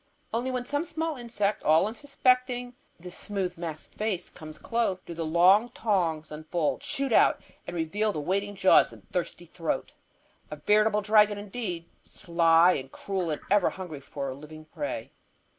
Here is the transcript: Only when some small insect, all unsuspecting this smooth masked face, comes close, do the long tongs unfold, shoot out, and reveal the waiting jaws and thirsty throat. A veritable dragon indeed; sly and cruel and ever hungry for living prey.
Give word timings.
Only 0.33 0.49
when 0.49 0.65
some 0.65 0.83
small 0.83 1.15
insect, 1.15 1.61
all 1.61 1.85
unsuspecting 1.85 2.73
this 2.99 3.15
smooth 3.15 3.55
masked 3.55 3.93
face, 3.99 4.29
comes 4.31 4.57
close, 4.57 4.99
do 5.01 5.13
the 5.13 5.23
long 5.27 5.69
tongs 5.69 6.31
unfold, 6.31 6.81
shoot 6.81 7.13
out, 7.13 7.39
and 7.67 7.75
reveal 7.75 8.11
the 8.11 8.19
waiting 8.19 8.55
jaws 8.55 8.91
and 8.91 9.07
thirsty 9.11 9.45
throat. 9.45 9.93
A 10.49 10.55
veritable 10.55 11.01
dragon 11.03 11.37
indeed; 11.37 11.87
sly 12.03 12.71
and 12.71 12.91
cruel 12.91 13.29
and 13.29 13.41
ever 13.51 13.69
hungry 13.69 14.01
for 14.01 14.33
living 14.33 14.65
prey. 14.65 15.11